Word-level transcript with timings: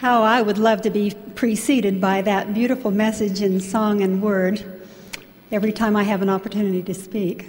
How 0.00 0.22
I 0.24 0.42
would 0.42 0.58
love 0.58 0.82
to 0.82 0.90
be 0.90 1.14
preceded 1.34 2.02
by 2.02 2.20
that 2.20 2.52
beautiful 2.52 2.90
message 2.90 3.40
in 3.40 3.60
song 3.60 4.02
and 4.02 4.20
word 4.20 4.62
every 5.50 5.72
time 5.72 5.96
I 5.96 6.02
have 6.02 6.20
an 6.20 6.28
opportunity 6.28 6.82
to 6.82 6.92
speak. 6.92 7.48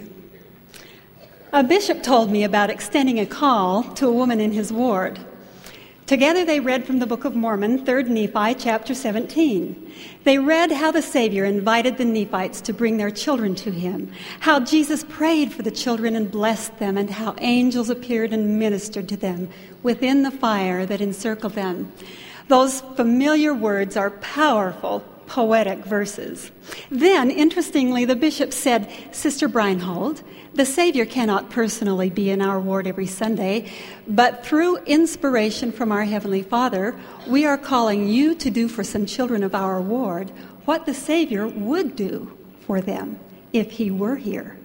A 1.52 1.62
bishop 1.62 2.02
told 2.02 2.30
me 2.30 2.44
about 2.44 2.70
extending 2.70 3.20
a 3.20 3.26
call 3.26 3.82
to 3.96 4.06
a 4.08 4.12
woman 4.12 4.40
in 4.40 4.52
his 4.52 4.72
ward. 4.72 5.20
Together 6.06 6.42
they 6.42 6.58
read 6.58 6.86
from 6.86 7.00
the 7.00 7.06
Book 7.06 7.26
of 7.26 7.36
Mormon, 7.36 7.84
3rd 7.84 8.08
Nephi, 8.08 8.58
chapter 8.58 8.94
17. 8.94 9.92
They 10.24 10.38
read 10.38 10.72
how 10.72 10.90
the 10.90 11.02
Savior 11.02 11.44
invited 11.44 11.98
the 11.98 12.06
Nephites 12.06 12.62
to 12.62 12.72
bring 12.72 12.96
their 12.96 13.10
children 13.10 13.54
to 13.56 13.70
him, 13.70 14.10
how 14.40 14.58
Jesus 14.58 15.04
prayed 15.04 15.52
for 15.52 15.60
the 15.60 15.70
children 15.70 16.16
and 16.16 16.30
blessed 16.30 16.78
them, 16.78 16.96
and 16.96 17.10
how 17.10 17.34
angels 17.40 17.90
appeared 17.90 18.32
and 18.32 18.58
ministered 18.58 19.06
to 19.10 19.18
them 19.18 19.50
within 19.82 20.22
the 20.22 20.30
fire 20.30 20.86
that 20.86 21.02
encircled 21.02 21.52
them. 21.52 21.92
Those 22.48 22.80
familiar 22.80 23.52
words 23.52 23.96
are 23.96 24.10
powerful, 24.10 25.00
poetic 25.26 25.84
verses. 25.84 26.50
Then, 26.90 27.30
interestingly, 27.30 28.06
the 28.06 28.16
bishop 28.16 28.52
said, 28.54 28.90
Sister 29.12 29.48
Breinhold, 29.48 30.22
the 30.54 30.64
Savior 30.64 31.04
cannot 31.04 31.50
personally 31.50 32.08
be 32.08 32.30
in 32.30 32.40
our 32.40 32.58
ward 32.58 32.86
every 32.86 33.06
Sunday, 33.06 33.70
but 34.08 34.44
through 34.44 34.78
inspiration 34.78 35.70
from 35.70 35.92
our 35.92 36.04
Heavenly 36.04 36.42
Father, 36.42 36.98
we 37.26 37.44
are 37.44 37.58
calling 37.58 38.08
you 38.08 38.34
to 38.36 38.50
do 38.50 38.66
for 38.66 38.82
some 38.82 39.04
children 39.04 39.44
of 39.44 39.54
our 39.54 39.80
ward 39.80 40.30
what 40.64 40.86
the 40.86 40.94
Savior 40.94 41.46
would 41.46 41.94
do 41.94 42.36
for 42.60 42.80
them 42.80 43.20
if 43.52 43.72
He 43.72 43.90
were 43.90 44.16
here. 44.16 44.58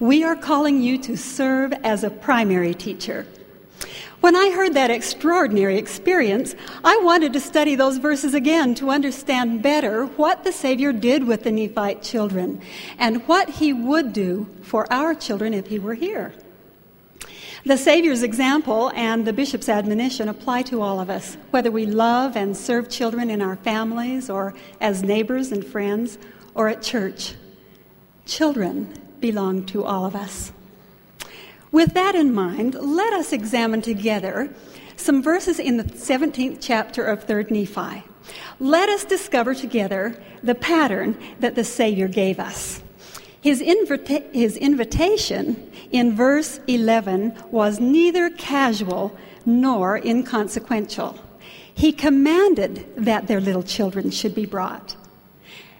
We 0.00 0.24
are 0.24 0.34
calling 0.34 0.82
you 0.82 0.98
to 1.02 1.16
serve 1.16 1.72
as 1.84 2.02
a 2.02 2.10
primary 2.10 2.74
teacher 2.74 3.26
when 4.20 4.34
I 4.34 4.50
heard 4.50 4.74
that 4.74 4.90
extraordinary 4.90 5.78
experience, 5.78 6.54
I 6.82 6.98
wanted 7.02 7.32
to 7.34 7.40
study 7.40 7.76
those 7.76 7.98
verses 7.98 8.34
again 8.34 8.74
to 8.76 8.90
understand 8.90 9.62
better 9.62 10.06
what 10.06 10.42
the 10.42 10.52
Savior 10.52 10.92
did 10.92 11.24
with 11.24 11.44
the 11.44 11.52
Nephite 11.52 12.02
children 12.02 12.60
and 12.98 13.26
what 13.28 13.48
he 13.48 13.72
would 13.72 14.12
do 14.12 14.48
for 14.62 14.92
our 14.92 15.14
children 15.14 15.54
if 15.54 15.68
he 15.68 15.78
were 15.78 15.94
here. 15.94 16.34
The 17.64 17.76
Savior's 17.76 18.22
example 18.22 18.90
and 18.94 19.26
the 19.26 19.32
bishop's 19.32 19.68
admonition 19.68 20.28
apply 20.28 20.62
to 20.62 20.80
all 20.80 21.00
of 21.00 21.10
us, 21.10 21.36
whether 21.50 21.70
we 21.70 21.86
love 21.86 22.36
and 22.36 22.56
serve 22.56 22.88
children 22.88 23.30
in 23.30 23.42
our 23.42 23.56
families 23.56 24.30
or 24.30 24.54
as 24.80 25.02
neighbors 25.02 25.52
and 25.52 25.64
friends 25.64 26.18
or 26.54 26.68
at 26.68 26.82
church. 26.82 27.34
Children 28.26 28.92
belong 29.20 29.64
to 29.66 29.84
all 29.84 30.04
of 30.06 30.16
us. 30.16 30.52
With 31.70 31.94
that 31.94 32.14
in 32.14 32.34
mind, 32.34 32.74
let 32.74 33.12
us 33.12 33.32
examine 33.32 33.82
together 33.82 34.52
some 34.96 35.22
verses 35.22 35.58
in 35.58 35.76
the 35.76 35.84
17th 35.84 36.58
chapter 36.60 37.04
of 37.04 37.26
3rd 37.26 37.50
Nephi. 37.50 38.02
Let 38.58 38.88
us 38.88 39.04
discover 39.04 39.54
together 39.54 40.20
the 40.42 40.54
pattern 40.54 41.16
that 41.40 41.54
the 41.54 41.64
Savior 41.64 42.08
gave 42.08 42.40
us. 42.40 42.82
His, 43.40 43.60
invita- 43.60 44.24
his 44.32 44.56
invitation 44.56 45.70
in 45.92 46.16
verse 46.16 46.58
11 46.66 47.36
was 47.50 47.80
neither 47.80 48.30
casual 48.30 49.16
nor 49.46 49.96
inconsequential. 49.98 51.18
He 51.72 51.92
commanded 51.92 52.86
that 52.96 53.28
their 53.28 53.40
little 53.40 53.62
children 53.62 54.10
should 54.10 54.34
be 54.34 54.46
brought. 54.46 54.96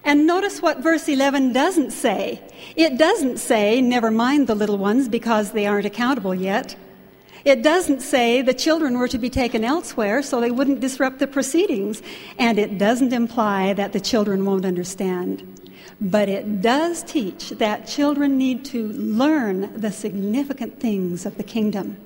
And 0.09 0.25
notice 0.25 0.59
what 0.59 0.79
verse 0.79 1.07
11 1.07 1.53
doesn't 1.53 1.91
say. 1.91 2.41
It 2.75 2.97
doesn't 2.97 3.37
say, 3.37 3.79
never 3.79 4.09
mind 4.09 4.47
the 4.47 4.55
little 4.55 4.79
ones 4.79 5.07
because 5.07 5.51
they 5.51 5.67
aren't 5.67 5.85
accountable 5.85 6.33
yet. 6.33 6.75
It 7.45 7.61
doesn't 7.61 8.01
say 8.01 8.41
the 8.41 8.55
children 8.55 8.97
were 8.97 9.07
to 9.07 9.19
be 9.19 9.29
taken 9.29 9.63
elsewhere 9.63 10.23
so 10.23 10.41
they 10.41 10.49
wouldn't 10.49 10.79
disrupt 10.79 11.19
the 11.19 11.27
proceedings. 11.27 12.01
And 12.39 12.57
it 12.57 12.79
doesn't 12.79 13.13
imply 13.13 13.73
that 13.73 13.93
the 13.93 13.99
children 13.99 14.45
won't 14.45 14.65
understand. 14.65 15.43
But 16.01 16.27
it 16.27 16.59
does 16.63 17.03
teach 17.03 17.49
that 17.49 17.85
children 17.85 18.35
need 18.35 18.65
to 18.65 18.91
learn 18.93 19.79
the 19.79 19.91
significant 19.91 20.79
things 20.79 21.27
of 21.27 21.37
the 21.37 21.43
kingdom. 21.43 21.97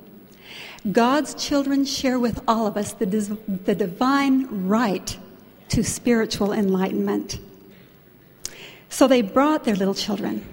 God's 0.92 1.34
children 1.42 1.86
share 1.86 2.18
with 2.18 2.42
all 2.46 2.66
of 2.66 2.76
us 2.76 2.92
the, 2.92 3.06
the 3.06 3.74
divine 3.74 4.68
right 4.68 5.16
to 5.70 5.82
spiritual 5.82 6.52
enlightenment. 6.52 7.40
So 8.94 9.08
they 9.08 9.22
brought 9.22 9.64
their 9.64 9.74
little 9.74 9.92
children 9.92 10.44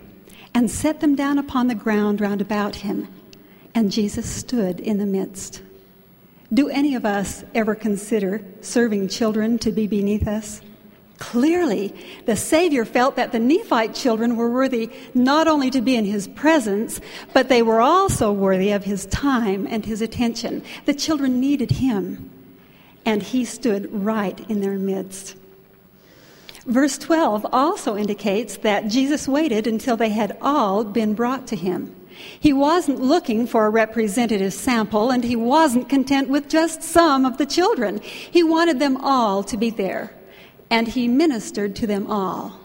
and 0.55 0.71
set 0.71 0.99
them 0.99 1.13
down 1.13 1.37
upon 1.37 1.67
the 1.67 1.75
ground 1.75 2.19
round 2.19 2.41
about 2.41 2.77
him, 2.77 3.07
and 3.75 3.91
Jesus 3.91 4.27
stood 4.27 4.79
in 4.79 4.97
the 4.97 5.05
midst. 5.05 5.61
Do 6.51 6.67
any 6.67 6.95
of 6.95 7.05
us 7.05 7.43
ever 7.53 7.75
consider 7.75 8.43
serving 8.61 9.09
children 9.09 9.59
to 9.59 9.71
be 9.71 9.85
beneath 9.85 10.27
us? 10.27 10.59
Clearly, 11.19 11.93
the 12.25 12.35
Savior 12.35 12.83
felt 12.83 13.15
that 13.15 13.31
the 13.31 13.37
Nephite 13.37 13.93
children 13.93 14.35
were 14.35 14.49
worthy 14.49 14.89
not 15.13 15.47
only 15.47 15.69
to 15.69 15.79
be 15.79 15.95
in 15.95 16.05
his 16.05 16.27
presence, 16.27 16.99
but 17.33 17.47
they 17.47 17.61
were 17.61 17.79
also 17.79 18.31
worthy 18.31 18.71
of 18.71 18.85
his 18.85 19.05
time 19.05 19.67
and 19.69 19.85
his 19.85 20.01
attention. 20.01 20.63
The 20.85 20.95
children 20.95 21.39
needed 21.39 21.69
him, 21.69 22.31
and 23.05 23.21
he 23.21 23.45
stood 23.45 23.87
right 23.93 24.39
in 24.49 24.61
their 24.61 24.79
midst. 24.79 25.35
Verse 26.65 26.97
12 26.97 27.47
also 27.51 27.97
indicates 27.97 28.57
that 28.57 28.87
Jesus 28.87 29.27
waited 29.27 29.65
until 29.65 29.97
they 29.97 30.09
had 30.09 30.37
all 30.41 30.83
been 30.83 31.15
brought 31.15 31.47
to 31.47 31.55
him. 31.55 31.95
He 32.39 32.53
wasn't 32.53 33.01
looking 33.01 33.47
for 33.47 33.65
a 33.65 33.69
representative 33.69 34.53
sample, 34.53 35.09
and 35.09 35.23
he 35.23 35.35
wasn't 35.35 35.89
content 35.89 36.29
with 36.29 36.49
just 36.49 36.83
some 36.83 37.25
of 37.25 37.37
the 37.37 37.47
children. 37.47 37.99
He 38.01 38.43
wanted 38.43 38.79
them 38.79 38.97
all 38.97 39.43
to 39.43 39.57
be 39.57 39.71
there, 39.71 40.13
and 40.69 40.87
he 40.87 41.07
ministered 41.07 41.75
to 41.77 41.87
them 41.87 42.05
all. 42.07 42.59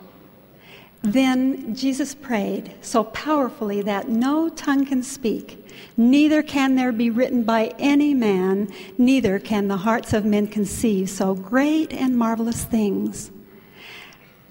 Then 1.02 1.74
Jesus 1.74 2.14
prayed 2.14 2.74
so 2.82 3.04
powerfully 3.04 3.80
that 3.82 4.08
no 4.08 4.48
tongue 4.48 4.84
can 4.84 5.02
speak, 5.02 5.64
neither 5.96 6.42
can 6.42 6.74
there 6.74 6.92
be 6.92 7.10
written 7.10 7.44
by 7.44 7.72
any 7.78 8.12
man, 8.12 8.70
neither 8.98 9.38
can 9.38 9.68
the 9.68 9.76
hearts 9.78 10.12
of 10.12 10.24
men 10.24 10.48
conceive 10.48 11.08
so 11.08 11.34
great 11.34 11.92
and 11.92 12.18
marvelous 12.18 12.64
things. 12.64 13.30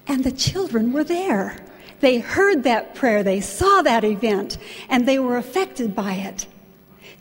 And 0.06 0.24
the 0.24 0.32
children 0.32 0.92
were 0.92 1.04
there. 1.04 1.56
They 2.00 2.18
heard 2.18 2.62
that 2.64 2.94
prayer, 2.94 3.22
they 3.22 3.40
saw 3.40 3.82
that 3.82 4.04
event, 4.04 4.58
and 4.88 5.06
they 5.06 5.18
were 5.18 5.36
affected 5.36 5.94
by 5.94 6.14
it. 6.14 6.46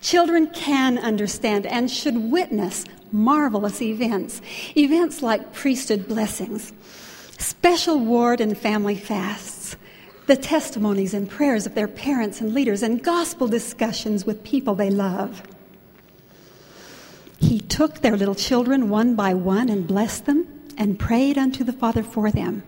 Children 0.02 0.48
can 0.48 0.98
understand 0.98 1.66
and 1.66 1.90
should 1.90 2.18
witness 2.32 2.86
marvelous 3.12 3.82
events, 3.82 4.42
events 4.76 5.22
like 5.22 5.54
priesthood 5.54 6.08
blessings, 6.08 6.74
special 7.38 8.00
ward 8.00 8.42
and 8.42 8.58
family 8.58 8.96
fasts, 8.96 9.78
the 10.28 10.36
testimonies 10.36 11.14
and 11.14 11.30
prayers 11.30 11.66
of 11.66 11.76
their 11.76 11.88
parents 11.88 12.42
and 12.42 12.54
leaders, 12.54 12.84
and 12.84 13.04
gospel 13.04 13.48
discussions 13.48 14.26
with 14.26 14.44
people 14.44 14.76
they 14.76 14.90
love. 14.90 15.42
He 17.38 17.60
took 17.60 18.02
their 18.02 18.18
little 18.18 18.36
children 18.36 18.90
one 18.90 19.16
by 19.16 19.34
one 19.34 19.70
and 19.70 19.88
blessed 19.88 20.26
them 20.26 20.48
and 20.78 21.00
prayed 21.00 21.38
unto 21.38 21.64
the 21.64 21.74
Father 21.74 22.04
for 22.04 22.32
them. 22.32 22.64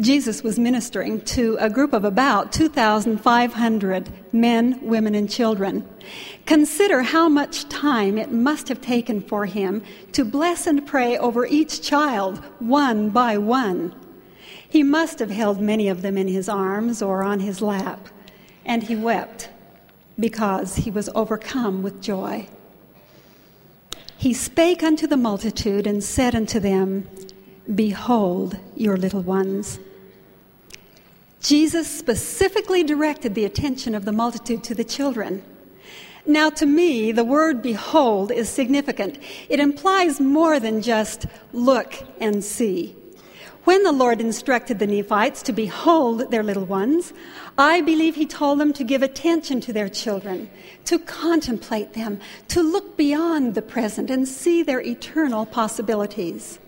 Jesus 0.00 0.42
was 0.42 0.58
ministering 0.58 1.20
to 1.20 1.56
a 1.60 1.70
group 1.70 1.92
of 1.92 2.04
about 2.04 2.50
2,500 2.52 4.12
men, 4.32 4.80
women, 4.82 5.14
and 5.14 5.30
children. 5.30 5.88
Consider 6.46 7.02
how 7.02 7.28
much 7.28 7.68
time 7.68 8.18
it 8.18 8.32
must 8.32 8.66
have 8.68 8.80
taken 8.80 9.20
for 9.20 9.46
him 9.46 9.82
to 10.10 10.24
bless 10.24 10.66
and 10.66 10.84
pray 10.84 11.16
over 11.16 11.46
each 11.46 11.80
child, 11.80 12.38
one 12.58 13.10
by 13.10 13.38
one. 13.38 13.94
He 14.68 14.82
must 14.82 15.20
have 15.20 15.30
held 15.30 15.60
many 15.60 15.88
of 15.88 16.02
them 16.02 16.18
in 16.18 16.26
his 16.26 16.48
arms 16.48 17.00
or 17.00 17.22
on 17.22 17.38
his 17.38 17.62
lap, 17.62 18.08
and 18.64 18.82
he 18.82 18.96
wept 18.96 19.48
because 20.18 20.74
he 20.74 20.90
was 20.90 21.08
overcome 21.14 21.84
with 21.84 22.02
joy. 22.02 22.48
He 24.16 24.32
spake 24.32 24.82
unto 24.82 25.06
the 25.06 25.16
multitude 25.16 25.86
and 25.86 26.02
said 26.02 26.34
unto 26.34 26.58
them, 26.58 27.08
Behold 27.72 28.58
your 28.76 28.96
little 28.96 29.22
ones. 29.22 29.78
Jesus 31.44 31.90
specifically 31.90 32.82
directed 32.82 33.34
the 33.34 33.44
attention 33.44 33.94
of 33.94 34.06
the 34.06 34.12
multitude 34.12 34.64
to 34.64 34.74
the 34.74 34.82
children. 34.82 35.44
Now, 36.24 36.48
to 36.48 36.64
me, 36.64 37.12
the 37.12 37.22
word 37.22 37.60
behold 37.60 38.32
is 38.32 38.48
significant. 38.48 39.18
It 39.50 39.60
implies 39.60 40.20
more 40.20 40.58
than 40.58 40.80
just 40.80 41.26
look 41.52 41.96
and 42.18 42.42
see. 42.42 42.96
When 43.64 43.82
the 43.82 43.92
Lord 43.92 44.22
instructed 44.22 44.78
the 44.78 44.86
Nephites 44.86 45.42
to 45.42 45.52
behold 45.52 46.30
their 46.30 46.42
little 46.42 46.64
ones, 46.64 47.12
I 47.58 47.82
believe 47.82 48.14
he 48.14 48.24
told 48.24 48.58
them 48.58 48.72
to 48.72 48.84
give 48.84 49.02
attention 49.02 49.60
to 49.62 49.72
their 49.72 49.90
children, 49.90 50.48
to 50.86 50.98
contemplate 50.98 51.92
them, 51.92 52.20
to 52.48 52.62
look 52.62 52.96
beyond 52.96 53.54
the 53.54 53.62
present 53.62 54.08
and 54.10 54.26
see 54.26 54.62
their 54.62 54.80
eternal 54.80 55.44
possibilities. 55.44 56.58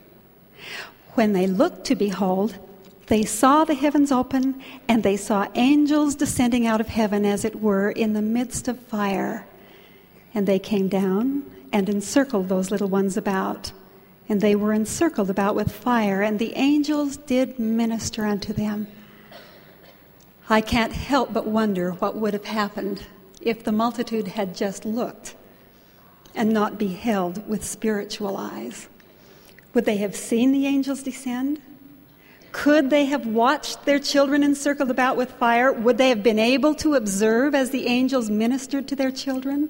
When 1.15 1.33
they 1.33 1.47
looked 1.47 1.87
to 1.87 1.97
behold, 1.97 2.59
they 3.07 3.25
saw 3.25 3.65
the 3.65 3.75
heavens 3.75 4.11
open, 4.11 4.61
and 4.89 5.03
they 5.03 5.17
saw 5.17 5.49
angels 5.55 6.15
descending 6.15 6.67
out 6.67 6.81
of 6.81 6.89
heaven, 6.89 7.25
as 7.25 7.45
it 7.45 7.61
were, 7.61 7.91
in 7.91 8.13
the 8.13 8.23
midst 8.23 8.67
of 8.69 8.79
fire. 8.79 9.47
And 10.35 10.47
they 10.47 10.59
came 10.59 10.89
down 10.89 11.45
and 11.73 11.89
encircled 11.89 12.49
those 12.49 12.71
little 12.71 12.89
ones 12.89 13.17
about, 13.17 13.73
and 14.29 14.41
they 14.41 14.57
were 14.57 14.73
encircled 14.73 15.31
about 15.31 15.55
with 15.55 15.71
fire, 15.71 16.23
and 16.23 16.39
the 16.39 16.55
angels 16.57 17.17
did 17.17 17.59
minister 17.59 18.27
unto 18.27 18.53
them. 18.53 18.89
I 20.49 20.61
can't 20.61 20.93
help 20.93 21.33
but 21.33 21.47
wonder 21.47 21.93
what 21.93 22.17
would 22.17 22.33
have 22.33 22.45
happened 22.45 23.05
if 23.41 23.63
the 23.63 23.73
multitude 23.73 24.29
had 24.29 24.55
just 24.55 24.85
looked 24.85 25.35
and 26.35 26.53
not 26.53 26.79
beheld 26.79 27.49
with 27.49 27.65
spiritual 27.65 28.37
eyes. 28.37 28.89
Would 29.75 29.85
they 29.85 29.97
have 29.99 30.15
seen 30.15 30.53
the 30.53 30.67
angels 30.67 31.03
descend? 31.03 31.61
Could 32.57 32.89
they 32.89 33.05
have 33.05 33.27
watched 33.27 33.85
their 33.85 33.99
children 33.99 34.43
encircled 34.43 34.91
about 34.91 35.19
with 35.19 35.33
fire? 35.33 35.71
Would 35.71 35.99
they 35.99 36.09
have 36.09 36.23
been 36.23 36.39
able 36.39 36.75
to 36.77 36.95
observe 36.95 37.55
as 37.55 37.69
the 37.69 37.87
angels 37.87 38.31
ministered 38.31 38.89
to 38.89 38.97
their 38.97 39.11
children? 39.11 39.69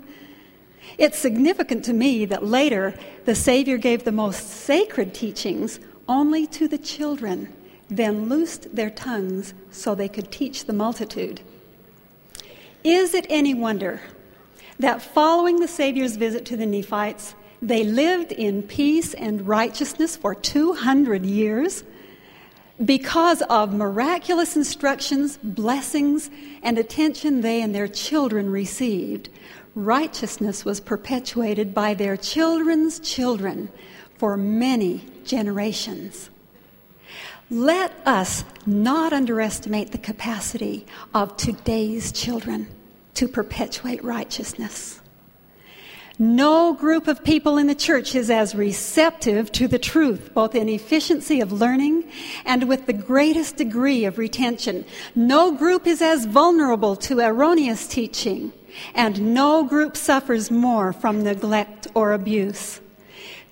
It's 0.97 1.19
significant 1.19 1.85
to 1.87 1.93
me 1.93 2.27
that 2.27 2.45
later 2.45 2.95
the 3.25 3.35
Savior 3.35 3.77
gave 3.77 4.05
the 4.05 4.13
most 4.13 4.49
sacred 4.49 5.15
teachings 5.15 5.81
only 6.09 6.47
to 6.47 6.69
the 6.69 6.79
children, 6.79 7.53
then 7.91 8.29
loosed 8.29 8.77
their 8.77 8.91
tongues 8.91 9.53
so 9.73 9.97
they 9.97 10.09
could 10.09 10.31
teach 10.31 10.67
the 10.67 10.73
multitude. 10.73 11.41
Is 12.85 13.15
it 13.15 13.27
any 13.29 13.53
wonder 13.53 14.01
that 14.79 15.03
following 15.03 15.59
the 15.59 15.67
Savior's 15.67 16.15
visit 16.15 16.47
to 16.47 16.57
the 16.57 16.67
Nephites, 16.67 17.35
they 17.61 17.83
lived 17.83 18.31
in 18.31 18.63
peace 18.63 19.13
and 19.13 19.49
righteousness 19.49 20.17
for 20.17 20.37
200 20.37 21.27
years? 21.27 21.83
Because 22.85 23.41
of 23.43 23.73
miraculous 23.73 24.55
instructions, 24.55 25.39
blessings, 25.43 26.31
and 26.63 26.77
attention 26.77 27.41
they 27.41 27.63
and 27.63 27.75
their 27.75 27.89
children 27.89 28.51
received, 28.51 29.31
righteousness 29.75 30.65
was 30.65 30.81
perpetuated 30.81 31.73
by 31.73 31.95
their 31.95 32.17
children's 32.17 33.01
children 33.01 33.71
for 34.19 34.37
many 34.37 35.07
generations. 35.25 36.29
Let 37.51 37.93
us 38.05 38.45
not 38.67 39.13
underestimate 39.13 39.93
the 39.93 39.99
capacity 39.99 40.85
of 41.15 41.37
today's 41.37 42.13
children 42.13 42.69
to 43.15 43.29
perpetuate 43.29 44.05
righteousness. 44.05 45.01
No 46.19 46.73
group 46.73 47.09
of 47.09 47.23
people 47.25 47.59
in 47.59 47.67
the 47.67 47.75
church 47.75 48.15
is 48.15 48.31
as 48.31 48.55
receptive 48.55 49.53
to 49.53 49.69
the 49.69 49.79
truth, 49.79 50.31
both 50.33 50.55
in 50.55 50.67
efficiency 50.69 51.43
of 51.43 51.53
learning 51.53 52.05
and 52.47 52.69
with 52.69 52.87
the 52.87 52.95
greatest 52.95 53.57
degree 53.57 54.07
of 54.07 54.17
retention. 54.17 54.87
No 55.15 55.53
group 55.53 55.87
is 55.87 56.01
as 56.01 56.25
vulnerable 56.25 56.97
to 56.97 57.21
erroneous 57.21 57.87
teaching 57.87 58.53
and 58.95 59.35
no 59.35 59.65
group 59.65 59.97
suffers 59.97 60.51
more 60.51 60.93
from 60.93 61.23
neglect 61.23 61.87
or 61.95 62.13
abuse. 62.13 62.81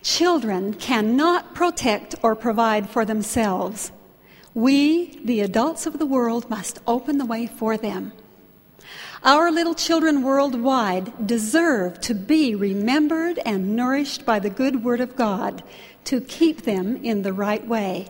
Children 0.02 0.74
cannot 0.74 1.54
protect 1.54 2.14
or 2.22 2.34
provide 2.34 2.88
for 2.88 3.04
themselves. 3.04 3.92
We, 4.54 5.18
the 5.24 5.40
adults 5.40 5.86
of 5.86 5.98
the 5.98 6.06
world, 6.06 6.48
must 6.48 6.78
open 6.86 7.18
the 7.18 7.24
way 7.24 7.46
for 7.46 7.76
them. 7.76 8.12
Our 9.24 9.50
little 9.50 9.74
children 9.74 10.22
worldwide 10.22 11.26
deserve 11.26 11.98
to 12.02 12.14
be 12.14 12.54
remembered 12.54 13.38
and 13.46 13.74
nourished 13.74 14.26
by 14.26 14.38
the 14.38 14.50
good 14.50 14.84
Word 14.84 15.00
of 15.00 15.16
God 15.16 15.62
to 16.04 16.20
keep 16.20 16.62
them 16.62 17.02
in 17.02 17.22
the 17.22 17.32
right 17.32 17.66
way. 17.66 18.08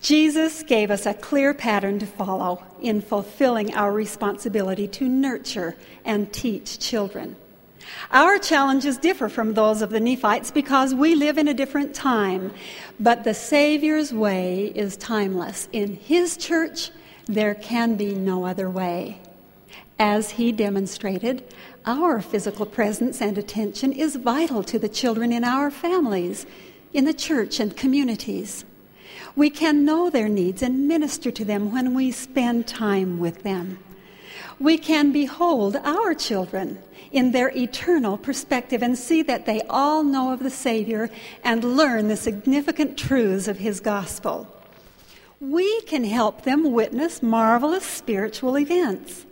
Jesus 0.00 0.62
gave 0.62 0.90
us 0.90 1.04
a 1.04 1.12
clear 1.12 1.52
pattern 1.52 1.98
to 1.98 2.06
follow 2.06 2.64
in 2.80 3.02
fulfilling 3.02 3.74
our 3.74 3.92
responsibility 3.92 4.88
to 4.88 5.06
nurture 5.06 5.76
and 6.02 6.32
teach 6.32 6.78
children. 6.78 7.36
Our 8.10 8.38
challenges 8.38 8.96
differ 8.96 9.28
from 9.28 9.52
those 9.52 9.82
of 9.82 9.90
the 9.90 10.00
Nephites 10.00 10.50
because 10.50 10.94
we 10.94 11.14
live 11.14 11.36
in 11.36 11.46
a 11.46 11.52
different 11.52 11.94
time, 11.94 12.54
but 12.98 13.24
the 13.24 13.34
Savior's 13.34 14.14
way 14.14 14.72
is 14.74 14.96
timeless. 14.96 15.68
In 15.72 15.96
His 15.96 16.38
church, 16.38 16.90
there 17.26 17.54
can 17.54 17.96
be 17.96 18.14
no 18.14 18.46
other 18.46 18.70
way. 18.70 19.20
As 20.00 20.30
He 20.30 20.50
demonstrated, 20.50 21.44
our 21.84 22.22
physical 22.22 22.64
presence 22.64 23.20
and 23.20 23.36
attention 23.36 23.92
is 23.92 24.16
vital 24.16 24.62
to 24.62 24.78
the 24.78 24.88
children 24.88 25.30
in 25.30 25.44
our 25.44 25.70
families, 25.70 26.46
in 26.94 27.04
the 27.04 27.12
church 27.12 27.60
and 27.60 27.76
communities. 27.76 28.64
We 29.36 29.50
can 29.50 29.84
know 29.84 30.08
their 30.08 30.30
needs 30.30 30.62
and 30.62 30.88
minister 30.88 31.30
to 31.30 31.44
them 31.44 31.70
when 31.70 31.92
we 31.92 32.12
spend 32.12 32.66
time 32.66 33.18
with 33.18 33.42
them. 33.42 33.78
We 34.58 34.78
can 34.78 35.12
behold 35.12 35.76
our 35.76 36.14
children 36.14 36.78
in 37.12 37.32
their 37.32 37.50
eternal 37.54 38.16
perspective 38.16 38.82
and 38.82 38.96
see 38.96 39.20
that 39.24 39.44
they 39.44 39.60
all 39.68 40.02
know 40.02 40.32
of 40.32 40.40
the 40.40 40.48
Savior 40.48 41.10
and 41.44 41.76
learn 41.76 42.08
the 42.08 42.16
significant 42.16 42.96
truths 42.96 43.48
of 43.48 43.58
His 43.58 43.80
gospel. 43.80 44.48
We 45.40 45.82
can 45.82 46.04
help 46.04 46.44
them 46.44 46.72
witness 46.72 47.22
marvelous 47.22 47.84
spiritual 47.84 48.58
events. 48.58 49.26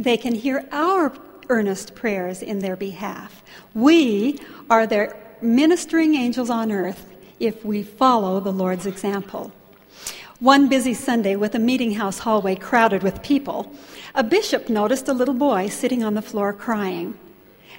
They 0.00 0.16
can 0.16 0.34
hear 0.34 0.66
our 0.72 1.12
earnest 1.50 1.94
prayers 1.94 2.40
in 2.40 2.60
their 2.60 2.74
behalf. 2.74 3.42
We 3.74 4.38
are 4.70 4.86
their 4.86 5.14
ministering 5.42 6.14
angels 6.14 6.48
on 6.48 6.72
earth 6.72 7.04
if 7.38 7.66
we 7.66 7.82
follow 7.82 8.40
the 8.40 8.50
Lord's 8.50 8.86
example. 8.86 9.52
One 10.38 10.70
busy 10.70 10.94
Sunday, 10.94 11.36
with 11.36 11.54
a 11.54 11.58
meeting 11.58 11.92
house 11.92 12.20
hallway 12.20 12.56
crowded 12.56 13.02
with 13.02 13.22
people, 13.22 13.70
a 14.14 14.24
bishop 14.24 14.70
noticed 14.70 15.06
a 15.06 15.12
little 15.12 15.34
boy 15.34 15.68
sitting 15.68 16.02
on 16.02 16.14
the 16.14 16.22
floor 16.22 16.54
crying. 16.54 17.18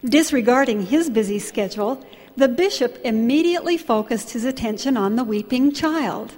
Disregarding 0.06 0.86
his 0.86 1.10
busy 1.10 1.40
schedule, 1.40 2.06
the 2.38 2.48
bishop 2.48 3.00
immediately 3.04 3.78
focused 3.78 4.34
his 4.34 4.46
attention 4.46 4.96
on 4.96 5.16
the 5.16 5.24
weeping 5.24 5.72
child. 5.72 6.34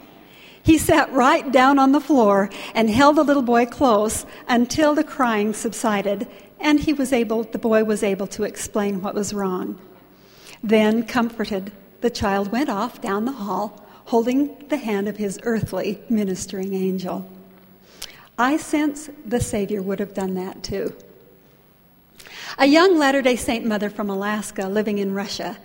He 0.63 0.77
sat 0.77 1.11
right 1.11 1.51
down 1.51 1.77
on 1.77 1.91
the 1.91 1.99
floor 1.99 2.49
and 2.73 2.89
held 2.89 3.17
the 3.17 3.23
little 3.23 3.43
boy 3.43 3.65
close 3.65 4.25
until 4.47 4.95
the 4.95 5.03
crying 5.03 5.53
subsided, 5.53 6.25
and 6.59 6.79
he 6.79 6.93
was 6.93 7.11
able, 7.11 7.43
the 7.43 7.59
boy 7.59 7.83
was 7.83 8.01
able 8.01 8.27
to 8.27 8.43
explain 8.43 9.01
what 9.01 9.13
was 9.13 9.33
wrong. 9.33 9.79
Then, 10.63 11.03
comforted, 11.03 11.73
the 11.99 12.09
child 12.09 12.51
went 12.51 12.69
off 12.69 13.01
down 13.01 13.25
the 13.25 13.33
hall, 13.33 13.85
holding 14.05 14.55
the 14.69 14.77
hand 14.77 15.09
of 15.09 15.17
his 15.17 15.37
earthly 15.43 15.99
ministering 16.09 16.73
angel. 16.73 17.29
I 18.37 18.55
sense 18.55 19.09
the 19.25 19.41
Savior 19.41 19.81
would 19.81 19.99
have 19.99 20.13
done 20.13 20.35
that 20.35 20.63
too. 20.63 20.95
A 22.57 22.65
young 22.65 22.97
Latter 22.97 23.21
day 23.21 23.35
Saint 23.35 23.65
mother 23.65 23.89
from 23.89 24.09
Alaska 24.09 24.67
living 24.67 24.97
in 24.97 25.13
Russia 25.13 25.57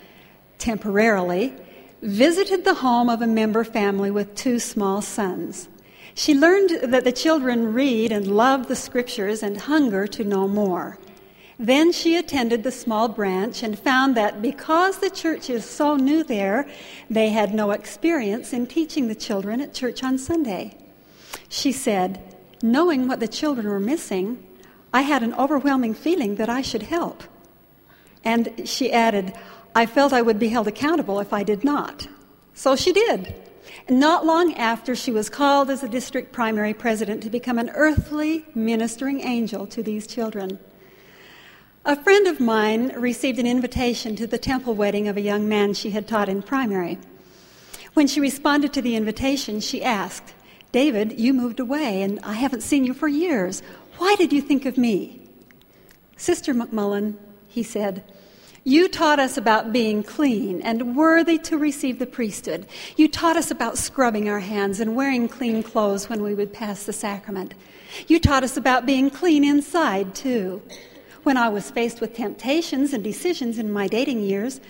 temporarily 0.58 1.54
visited 2.02 2.64
the 2.64 2.74
home 2.74 3.08
of 3.08 3.22
a 3.22 3.26
member 3.26 3.64
family 3.64 4.10
with 4.10 4.34
two 4.34 4.58
small 4.58 5.02
sons. 5.02 5.68
She 6.14 6.34
learned 6.34 6.92
that 6.92 7.04
the 7.04 7.12
children 7.12 7.72
read 7.72 8.12
and 8.12 8.26
love 8.26 8.66
the 8.66 8.76
scriptures 8.76 9.42
and 9.42 9.56
hunger 9.56 10.06
to 10.08 10.24
know 10.24 10.48
more. 10.48 10.98
Then 11.58 11.90
she 11.92 12.16
attended 12.16 12.62
the 12.62 12.70
small 12.70 13.08
branch 13.08 13.64
and 13.64 13.78
found 13.78 14.16
that 14.16 14.40
because 14.40 14.98
the 14.98 15.10
church 15.10 15.50
is 15.50 15.64
so 15.64 15.96
new 15.96 16.22
there, 16.22 16.68
they 17.10 17.30
had 17.30 17.52
no 17.52 17.72
experience 17.72 18.52
in 18.52 18.66
teaching 18.66 19.08
the 19.08 19.14
children 19.14 19.60
at 19.60 19.74
church 19.74 20.04
on 20.04 20.18
Sunday. 20.18 20.76
She 21.48 21.72
said, 21.72 22.22
Knowing 22.62 23.08
what 23.08 23.20
the 23.20 23.28
children 23.28 23.68
were 23.68 23.80
missing, 23.80 24.44
I 24.92 25.02
had 25.02 25.22
an 25.22 25.34
overwhelming 25.34 25.94
feeling 25.94 26.36
that 26.36 26.48
I 26.48 26.62
should 26.62 26.82
help. 26.82 27.24
And 28.24 28.68
she 28.68 28.92
added, 28.92 29.32
I 29.74 29.86
felt 29.86 30.12
I 30.12 30.22
would 30.22 30.38
be 30.38 30.48
held 30.48 30.68
accountable 30.68 31.20
if 31.20 31.32
I 31.32 31.42
did 31.42 31.64
not. 31.64 32.08
So 32.54 32.74
she 32.74 32.92
did. 32.92 33.34
And 33.86 34.00
Not 34.00 34.26
long 34.26 34.54
after, 34.54 34.94
she 34.94 35.10
was 35.10 35.28
called 35.28 35.70
as 35.70 35.82
a 35.82 35.88
district 35.88 36.32
primary 36.32 36.74
president 36.74 37.22
to 37.22 37.30
become 37.30 37.58
an 37.58 37.70
earthly 37.74 38.44
ministering 38.54 39.20
angel 39.20 39.66
to 39.68 39.82
these 39.82 40.06
children. 40.06 40.58
A 41.84 42.02
friend 42.02 42.26
of 42.26 42.38
mine 42.38 42.88
received 42.96 43.38
an 43.38 43.46
invitation 43.46 44.14
to 44.16 44.26
the 44.26 44.36
temple 44.36 44.74
wedding 44.74 45.08
of 45.08 45.16
a 45.16 45.22
young 45.22 45.48
man 45.48 45.72
she 45.72 45.90
had 45.90 46.06
taught 46.06 46.28
in 46.28 46.42
primary. 46.42 46.98
When 47.94 48.06
she 48.06 48.20
responded 48.20 48.72
to 48.74 48.82
the 48.82 48.94
invitation, 48.94 49.60
she 49.60 49.82
asked, 49.82 50.34
David, 50.70 51.18
you 51.18 51.32
moved 51.32 51.60
away 51.60 52.02
and 52.02 52.20
I 52.22 52.34
haven't 52.34 52.62
seen 52.62 52.84
you 52.84 52.92
for 52.92 53.08
years. 53.08 53.62
Why 53.96 54.16
did 54.16 54.32
you 54.32 54.42
think 54.42 54.66
of 54.66 54.76
me? 54.76 55.22
Sister 56.16 56.52
McMullen, 56.52 57.14
he 57.48 57.62
said, 57.62 58.04
you 58.68 58.86
taught 58.86 59.18
us 59.18 59.38
about 59.38 59.72
being 59.72 60.02
clean 60.02 60.60
and 60.60 60.94
worthy 60.94 61.38
to 61.38 61.56
receive 61.56 61.98
the 61.98 62.06
priesthood. 62.06 62.66
You 62.96 63.08
taught 63.08 63.38
us 63.38 63.50
about 63.50 63.78
scrubbing 63.78 64.28
our 64.28 64.40
hands 64.40 64.78
and 64.78 64.94
wearing 64.94 65.26
clean 65.26 65.62
clothes 65.62 66.10
when 66.10 66.22
we 66.22 66.34
would 66.34 66.52
pass 66.52 66.84
the 66.84 66.92
sacrament. 66.92 67.54
You 68.08 68.20
taught 68.20 68.44
us 68.44 68.58
about 68.58 68.84
being 68.84 69.08
clean 69.08 69.42
inside, 69.42 70.14
too. 70.14 70.60
When 71.22 71.38
I 71.38 71.48
was 71.48 71.70
faced 71.70 72.02
with 72.02 72.12
temptations 72.12 72.92
and 72.92 73.02
decisions 73.02 73.58
in 73.58 73.72
my 73.72 73.88
dating 73.88 74.20
years, 74.20 74.60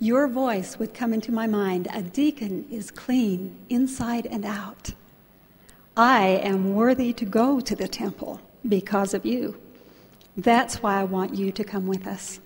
your 0.00 0.26
voice 0.26 0.76
would 0.80 0.92
come 0.92 1.14
into 1.14 1.30
my 1.30 1.46
mind 1.46 1.86
A 1.94 2.02
deacon 2.02 2.66
is 2.72 2.90
clean 2.90 3.56
inside 3.68 4.26
and 4.26 4.44
out. 4.44 4.94
I 5.96 6.26
am 6.26 6.74
worthy 6.74 7.12
to 7.12 7.24
go 7.24 7.60
to 7.60 7.76
the 7.76 7.86
temple 7.86 8.40
because 8.68 9.14
of 9.14 9.24
you. 9.24 9.56
That's 10.36 10.82
why 10.82 10.98
I 10.98 11.04
want 11.04 11.36
you 11.36 11.52
to 11.52 11.62
come 11.62 11.86
with 11.86 12.08
us. 12.08 12.40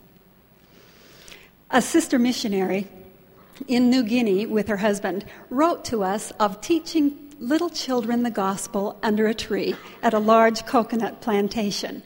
A 1.70 1.82
sister 1.82 2.18
missionary 2.18 2.88
in 3.66 3.90
New 3.90 4.02
Guinea 4.02 4.46
with 4.46 4.68
her 4.68 4.78
husband 4.78 5.26
wrote 5.50 5.84
to 5.86 6.02
us 6.02 6.30
of 6.40 6.62
teaching 6.62 7.34
little 7.38 7.68
children 7.68 8.22
the 8.22 8.30
gospel 8.30 8.98
under 9.02 9.26
a 9.26 9.34
tree 9.34 9.74
at 10.02 10.14
a 10.14 10.18
large 10.18 10.64
coconut 10.64 11.20
plantation. 11.20 12.02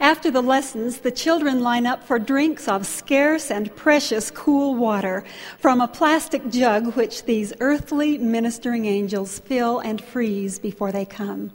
After 0.00 0.30
the 0.30 0.40
lessons, 0.40 0.98
the 0.98 1.10
children 1.10 1.60
line 1.60 1.86
up 1.86 2.02
for 2.02 2.18
drinks 2.18 2.68
of 2.68 2.86
scarce 2.86 3.50
and 3.50 3.74
precious 3.76 4.30
cool 4.30 4.74
water 4.76 5.24
from 5.58 5.82
a 5.82 5.88
plastic 5.88 6.48
jug 6.48 6.94
which 6.94 7.24
these 7.24 7.52
earthly 7.60 8.16
ministering 8.16 8.86
angels 8.86 9.40
fill 9.40 9.78
and 9.80 10.02
freeze 10.02 10.58
before 10.58 10.90
they 10.90 11.04
come. 11.04 11.52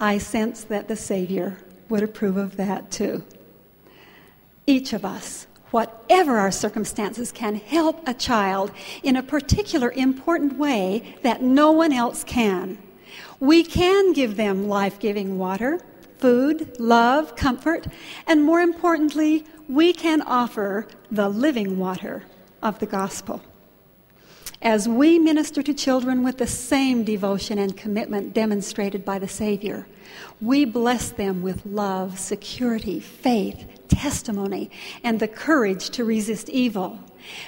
I 0.00 0.18
sense 0.18 0.64
that 0.64 0.88
the 0.88 0.96
Savior 0.96 1.58
would 1.88 2.02
approve 2.02 2.36
of 2.36 2.56
that 2.56 2.90
too. 2.90 3.24
Each 4.66 4.92
of 4.92 5.04
us, 5.04 5.46
whatever 5.74 6.38
our 6.38 6.52
circumstances, 6.52 7.32
can 7.32 7.56
help 7.56 8.00
a 8.06 8.14
child 8.14 8.70
in 9.02 9.16
a 9.16 9.22
particular 9.24 9.90
important 9.96 10.56
way 10.56 11.16
that 11.22 11.42
no 11.42 11.72
one 11.72 11.92
else 11.92 12.22
can. 12.22 12.78
We 13.40 13.64
can 13.64 14.12
give 14.12 14.36
them 14.36 14.68
life 14.68 15.00
giving 15.00 15.36
water 15.36 15.80
food, 16.18 16.78
love, 16.78 17.34
comfort, 17.34 17.88
and 18.28 18.44
more 18.44 18.60
importantly, 18.60 19.44
we 19.68 19.92
can 19.92 20.22
offer 20.22 20.86
the 21.10 21.28
living 21.28 21.76
water 21.76 22.22
of 22.62 22.78
the 22.78 22.86
gospel. 22.86 23.42
As 24.62 24.88
we 24.88 25.18
minister 25.18 25.60
to 25.60 25.74
children 25.74 26.22
with 26.22 26.38
the 26.38 26.46
same 26.46 27.02
devotion 27.02 27.58
and 27.58 27.76
commitment 27.76 28.32
demonstrated 28.32 29.04
by 29.04 29.18
the 29.18 29.28
Savior, 29.28 29.88
we 30.40 30.64
bless 30.64 31.10
them 31.10 31.42
with 31.42 31.66
love, 31.66 32.16
security, 32.18 33.00
faith, 33.00 33.73
testimony, 33.94 34.70
and 35.02 35.20
the 35.20 35.28
courage 35.28 35.90
to 35.90 36.04
resist 36.04 36.48
evil. 36.48 36.98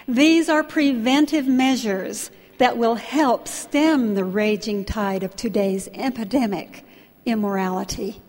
These 0.06 0.48
are 0.48 0.62
preventive 0.62 1.46
measures 1.46 2.30
that 2.58 2.78
will 2.78 2.94
help 2.94 3.48
stem 3.48 4.14
the 4.14 4.24
raging 4.24 4.84
tide 4.84 5.22
of 5.22 5.36
today's 5.36 5.88
epidemic 5.94 6.84
immorality. 7.24 8.22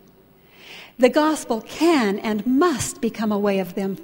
The 0.98 1.08
gospel 1.08 1.60
can 1.60 2.18
and 2.18 2.44
must 2.46 3.00
become 3.00 3.32
a 3.32 3.38
way 3.38 3.60
of 3.60 3.74
them, 3.74 3.98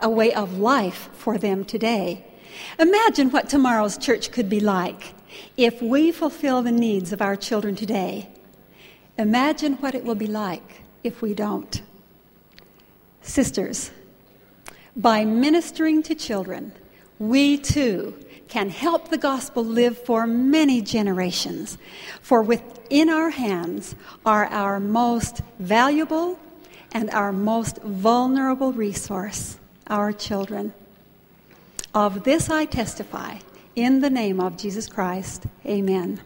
a 0.00 0.08
way 0.08 0.32
of 0.32 0.58
life 0.58 1.10
for 1.12 1.38
them 1.38 1.64
today. 1.64 2.24
Imagine 2.78 3.30
what 3.30 3.48
tomorrow's 3.48 3.98
church 3.98 4.32
could 4.32 4.48
be 4.48 4.60
like 4.60 5.14
if 5.56 5.82
we 5.82 6.10
fulfill 6.10 6.62
the 6.62 6.72
needs 6.72 7.12
of 7.12 7.20
our 7.20 7.36
children 7.36 7.76
today. 7.76 8.28
Imagine 9.18 9.74
what 9.74 9.94
it 9.94 10.04
will 10.04 10.14
be 10.14 10.26
like 10.26 10.82
if 11.04 11.20
we 11.20 11.34
don't. 11.34 11.82
Sisters, 13.28 13.90
by 14.96 15.26
ministering 15.26 16.02
to 16.04 16.14
children, 16.14 16.72
we 17.18 17.58
too 17.58 18.14
can 18.48 18.70
help 18.70 19.10
the 19.10 19.18
gospel 19.18 19.62
live 19.62 19.98
for 19.98 20.26
many 20.26 20.80
generations. 20.80 21.76
For 22.22 22.40
within 22.40 23.10
our 23.10 23.28
hands 23.28 23.94
are 24.24 24.46
our 24.46 24.80
most 24.80 25.42
valuable 25.58 26.38
and 26.92 27.10
our 27.10 27.30
most 27.30 27.82
vulnerable 27.82 28.72
resource, 28.72 29.58
our 29.88 30.10
children. 30.10 30.72
Of 31.94 32.24
this 32.24 32.48
I 32.48 32.64
testify 32.64 33.40
in 33.76 34.00
the 34.00 34.10
name 34.10 34.40
of 34.40 34.56
Jesus 34.56 34.88
Christ. 34.88 35.44
Amen. 35.66 36.18